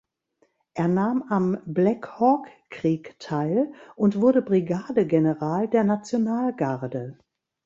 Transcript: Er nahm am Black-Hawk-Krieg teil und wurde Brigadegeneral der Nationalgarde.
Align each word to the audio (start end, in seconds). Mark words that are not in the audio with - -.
Er 0.73 0.87
nahm 0.87 1.23
am 1.29 1.59
Black-Hawk-Krieg 1.67 3.19
teil 3.19 3.71
und 3.95 4.19
wurde 4.19 4.41
Brigadegeneral 4.41 5.67
der 5.67 5.83
Nationalgarde. 5.83 7.19